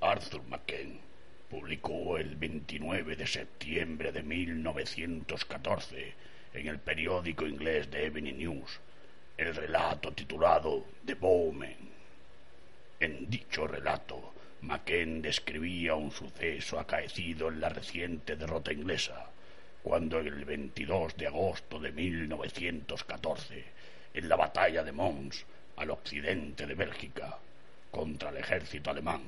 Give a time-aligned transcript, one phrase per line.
[0.00, 1.00] Arthur McKen
[1.50, 6.14] publicó el 29 de septiembre de 1914
[6.54, 8.80] en el periódico inglés The Evening News
[9.38, 11.76] el relato titulado The Bowman.
[12.98, 19.30] En dicho relato, McKen describía un suceso acaecido en la reciente derrota inglesa,
[19.82, 23.64] cuando el 22 de agosto de 1914,
[24.14, 27.38] en la batalla de Mons, al occidente de Bélgica,
[27.92, 29.22] contra el ejército alemán,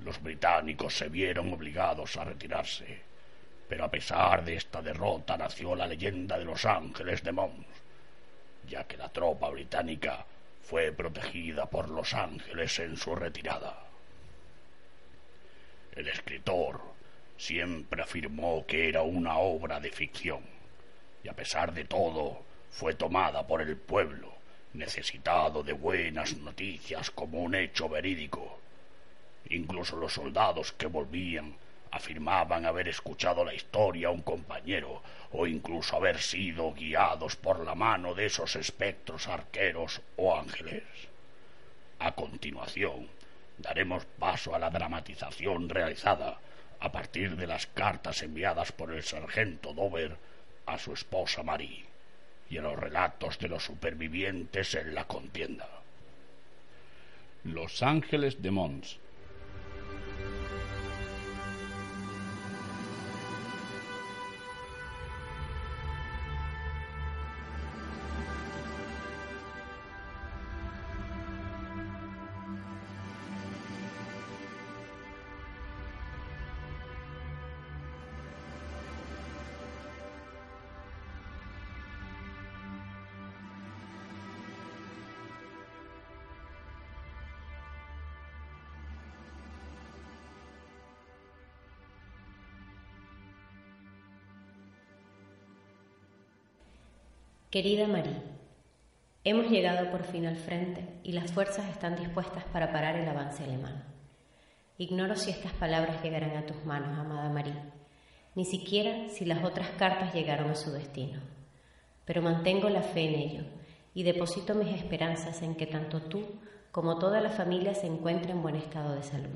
[0.00, 3.00] los británicos se vieron obligados a retirarse.
[3.68, 7.66] Pero a pesar de esta derrota nació la leyenda de los ángeles de Mons,
[8.68, 10.24] ya que la tropa británica
[10.62, 13.84] fue protegida por los ángeles en su retirada.
[15.94, 16.80] El escritor
[17.36, 20.42] siempre afirmó que era una obra de ficción,
[21.22, 24.34] y a pesar de todo fue tomada por el pueblo,
[24.74, 28.60] necesitado de buenas noticias como un hecho verídico.
[29.50, 31.54] Incluso los soldados que volvían
[31.90, 35.02] afirmaban haber escuchado la historia a un compañero
[35.32, 40.84] o incluso haber sido guiados por la mano de esos espectros arqueros o ángeles.
[41.98, 43.08] A continuación,
[43.58, 46.38] daremos paso a la dramatización realizada
[46.80, 50.16] a partir de las cartas enviadas por el sargento Dover
[50.66, 51.86] a su esposa Marie
[52.50, 55.68] y a los relatos de los supervivientes en la contienda.
[57.44, 58.98] Los Ángeles de Mons
[97.56, 98.20] Querida Marie,
[99.24, 103.44] hemos llegado por fin al frente y las fuerzas están dispuestas para parar el avance
[103.44, 103.82] alemán.
[104.76, 107.54] Ignoro si estas palabras llegarán a tus manos, amada Marie,
[108.34, 111.18] ni siquiera si las otras cartas llegaron a su destino.
[112.04, 113.44] Pero mantengo la fe en ello
[113.94, 116.26] y deposito mis esperanzas en que tanto tú
[116.72, 119.34] como toda la familia se encuentre en buen estado de salud.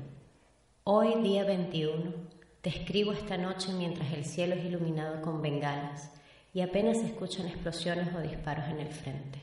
[0.83, 2.13] Hoy, día 21,
[2.61, 6.20] te escribo esta noche mientras el cielo es iluminado con bengalas
[6.53, 9.41] y apenas se escuchan explosiones o disparos en el frente.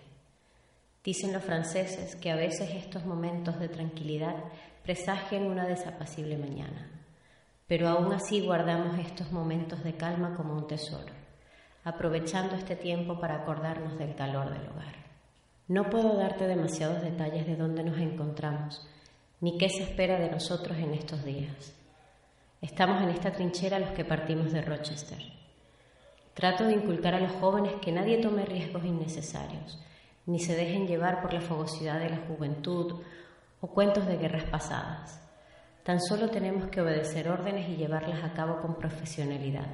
[1.03, 4.37] Dicen los franceses que a veces estos momentos de tranquilidad
[4.83, 6.91] presagian una desapacible mañana,
[7.67, 11.13] pero aún así guardamos estos momentos de calma como un tesoro,
[11.85, 15.09] aprovechando este tiempo para acordarnos del calor del hogar.
[15.67, 18.87] No puedo darte demasiados detalles de dónde nos encontramos,
[19.41, 21.75] ni qué se espera de nosotros en estos días.
[22.61, 25.38] Estamos en esta trinchera los que partimos de Rochester
[26.39, 29.77] Trato de inculcar a los jóvenes que nadie tome riesgos innecesarios,
[30.25, 33.01] ni se dejen llevar por la fogosidad de la juventud
[33.61, 35.21] o cuentos de guerras pasadas.
[35.83, 39.67] Tan solo tenemos que obedecer órdenes y llevarlas a cabo con profesionalidad,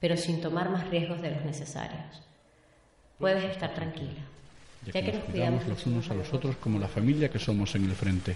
[0.00, 2.22] pero sin tomar más riesgos de los necesarios.
[3.18, 4.22] Puedes estar tranquila,
[4.86, 7.84] ya que nos cuidamos los unos a los otros como la familia que somos en
[7.84, 8.34] el frente.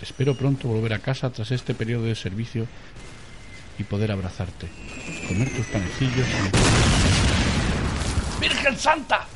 [0.00, 2.66] Espero pronto volver a casa tras este periodo de servicio
[3.78, 4.68] y poder abrazarte,
[5.28, 6.50] comer tus panecillos y...
[8.40, 9.26] ¡Virgen Santa!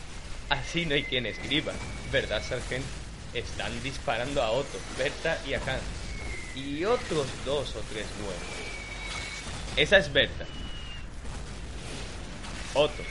[0.50, 1.72] Así no hay quien escriba,
[2.12, 2.86] ¿verdad, sargento?
[3.34, 5.82] Están disparando a Otto, Berta y a Hans.
[6.54, 8.37] Y otros dos o tres nuevos.
[9.76, 10.46] Esa es Berta.
[12.75, 13.02] Otto.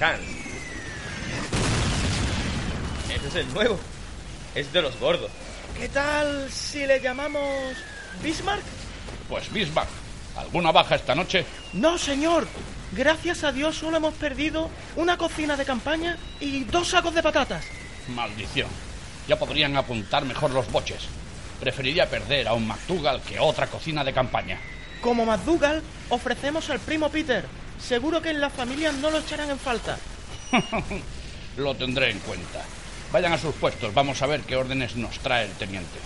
[0.00, 0.20] Hans.
[3.14, 3.78] Ese es el nuevo.
[4.54, 5.30] Es de los gordos.
[5.78, 7.76] ¿Qué tal si le llamamos
[8.22, 8.64] Bismarck?
[9.28, 9.88] Pues Bismarck,
[10.36, 11.44] ¿alguna baja esta noche?
[11.72, 12.46] No, señor.
[12.92, 17.64] Gracias a Dios solo hemos perdido una cocina de campaña y dos sacos de patatas.
[18.08, 18.68] Maldición.
[19.26, 21.08] Ya podrían apuntar mejor los boches.
[21.58, 24.60] Preferiría perder a un McDougall que otra cocina de campaña.
[25.00, 27.44] Como McDougall, ofrecemos al primo Peter.
[27.78, 29.98] Seguro que en la familia no lo echarán en falta.
[31.56, 32.62] lo tendré en cuenta.
[33.12, 35.98] Vayan a sus puestos, vamos a ver qué órdenes nos trae el teniente.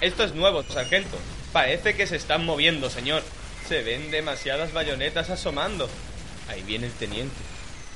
[0.00, 1.18] Esto es nuevo, sargento.
[1.52, 3.22] Parece que se están moviendo, señor.
[3.68, 5.90] Se ven demasiadas bayonetas asomando.
[6.48, 7.36] Ahí viene el teniente.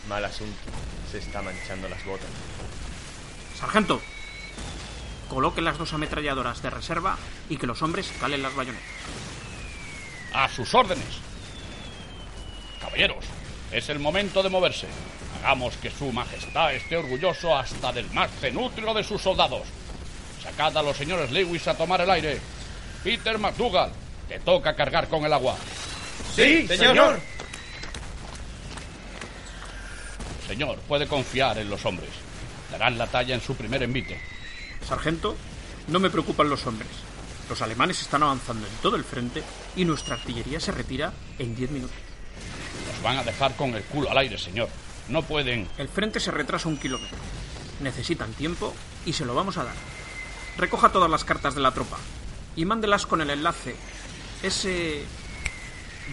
[0.07, 0.59] Mal asunto.
[1.11, 2.29] Se está manchando las botas.
[3.59, 4.03] Sargento,
[5.31, 7.17] coloque las dos ametralladoras de reserva
[7.49, 8.87] y que los hombres calen las bayonetas.
[10.35, 11.23] A sus órdenes.
[12.81, 13.25] Caballeros,
[13.73, 14.89] es el momento de moverse.
[15.41, 19.63] Hagamos que su majestad esté orgulloso hasta del más cenútreo de sus soldados.
[20.45, 22.39] Sacad a los señores Lewis a tomar el aire.
[23.03, 23.91] Peter McDougall,
[24.29, 25.57] te toca cargar con el agua.
[26.35, 27.19] Sí, señor.
[30.47, 32.11] Señor, puede confiar en los hombres.
[32.71, 34.21] Darán la talla en su primer envite.
[34.87, 35.37] Sargento,
[35.89, 36.91] no me preocupan los hombres.
[37.49, 39.43] Los alemanes están avanzando en todo el frente
[39.77, 41.97] y nuestra artillería se retira en 10 minutos.
[42.93, 44.69] Nos van a dejar con el culo al aire, señor.
[45.09, 45.69] No pueden.
[45.79, 47.17] El frente se retrasa un kilómetro.
[47.81, 48.75] Necesitan tiempo
[49.05, 49.75] y se lo vamos a dar.
[50.57, 51.99] Recoja todas las cartas de la tropa
[52.57, 53.75] y mándelas con el enlace.
[54.43, 55.05] Ese...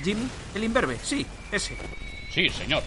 [0.04, 1.78] Jimmy, el imberbe, sí, ese.
[2.34, 2.82] Sí, señor.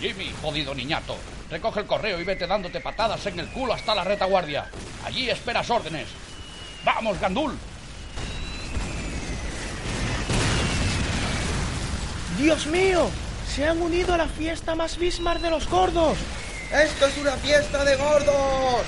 [0.00, 1.16] Jimmy, jodido niñato.
[1.50, 4.70] Recoge el correo y vete dándote patadas en el culo hasta la retaguardia.
[5.04, 6.08] Allí esperas órdenes.
[6.84, 7.56] ¡Vamos, Gandul!
[12.38, 13.10] ¡Dios mío!
[13.46, 16.16] Se han unido a la fiesta más Bismarck de los gordos.
[16.72, 18.82] ¡Esto es una fiesta de gordos!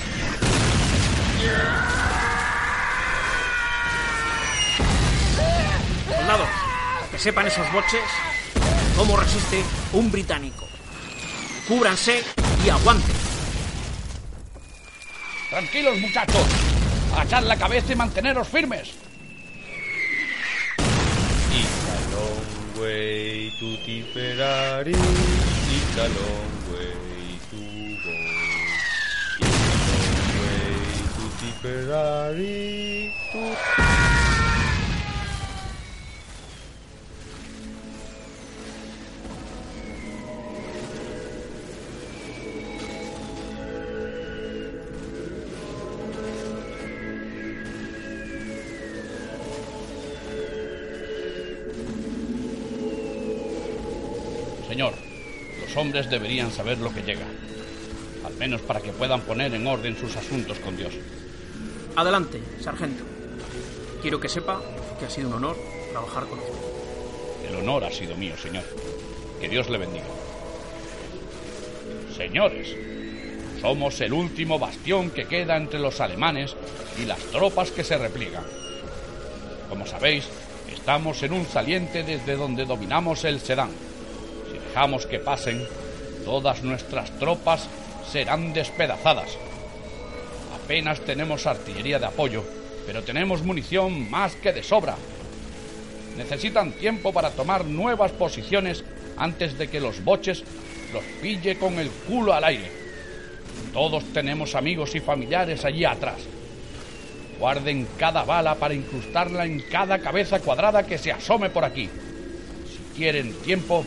[6.07, 6.49] Soldados,
[7.11, 8.01] que sepan esos boches
[8.95, 9.63] cómo resiste
[9.93, 10.65] un británico.
[11.67, 12.23] Cúbranse
[12.65, 13.15] y aguanten.
[15.49, 16.45] Tranquilos, muchachos.
[17.13, 18.93] Agachad la cabeza y manteneros firmes.
[21.51, 24.91] It's a long way to Tipperary.
[24.91, 27.14] It's a long way
[54.67, 54.93] Señor,
[55.61, 57.27] los hombres deberían saber lo que llega.
[58.25, 60.95] Al menos para que puedan poner en orden sus asuntos con Dios.
[61.95, 63.05] Adelante, sargento.
[64.01, 64.61] Quiero que sepa
[64.99, 65.57] que ha sido un honor
[65.91, 67.47] trabajar con usted.
[67.47, 68.65] El honor ha sido mío, señor.
[69.39, 70.05] Que Dios le bendiga.
[72.15, 72.75] Señores,
[73.61, 76.55] somos el último bastión que queda entre los alemanes
[77.01, 78.43] y las tropas que se repliegan.
[79.69, 80.27] Como sabéis,
[80.73, 83.69] estamos en un saliente desde donde dominamos el Sedán.
[84.51, 85.65] Si dejamos que pasen,
[86.25, 87.69] todas nuestras tropas
[88.11, 89.37] serán despedazadas.
[90.65, 92.43] Apenas tenemos artillería de apoyo,
[92.87, 94.95] pero tenemos munición más que de sobra.
[96.17, 98.83] Necesitan tiempo para tomar nuevas posiciones
[99.15, 100.43] antes de que los boches
[100.91, 102.71] los pille con el culo al aire.
[103.73, 106.21] Todos tenemos amigos y familiares allí atrás.
[107.37, 111.87] Guarden cada bala para incrustarla en cada cabeza cuadrada que se asome por aquí.
[112.67, 113.85] Si quieren tiempo,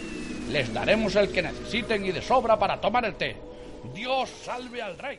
[0.53, 3.35] les daremos el que necesiten y de sobra para tomar el té.
[3.93, 5.19] Dios salve al rey.